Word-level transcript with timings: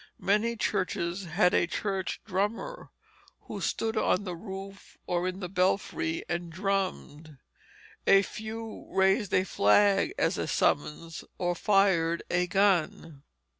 Many 0.23 0.55
churches 0.55 1.25
had 1.25 1.53
a 1.53 1.67
church 1.67 2.21
drummer, 2.25 2.89
who 3.41 3.61
stood 3.61 3.95
on 3.95 4.23
the 4.23 4.35
roof 4.35 4.97
or 5.05 5.27
in 5.27 5.41
the 5.41 5.47
belfry 5.47 6.23
and 6.27 6.51
drummed; 6.51 7.37
a 8.07 8.23
few 8.23 8.87
raised 8.89 9.31
a 9.31 9.43
flag 9.43 10.15
as 10.17 10.39
a 10.39 10.47
summons, 10.47 11.23
or 11.37 11.53
fired 11.53 12.23
a 12.31 12.47
gun. 12.47 13.21